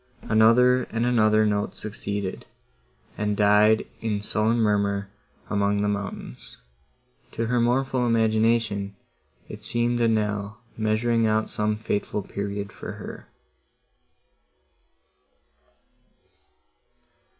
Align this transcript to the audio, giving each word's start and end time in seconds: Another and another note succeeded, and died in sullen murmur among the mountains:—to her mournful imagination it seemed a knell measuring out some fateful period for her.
Another 0.23 0.85
and 0.85 1.05
another 1.05 1.45
note 1.45 1.75
succeeded, 1.75 2.47
and 3.19 3.37
died 3.37 3.85
in 3.99 4.23
sullen 4.23 4.57
murmur 4.57 5.11
among 5.47 5.83
the 5.83 5.87
mountains:—to 5.87 7.45
her 7.45 7.59
mournful 7.61 8.07
imagination 8.07 8.95
it 9.47 9.63
seemed 9.63 9.99
a 10.01 10.07
knell 10.07 10.59
measuring 10.75 11.27
out 11.27 11.51
some 11.51 11.75
fateful 11.75 12.23
period 12.23 12.71
for 12.71 12.93
her. 12.93 13.27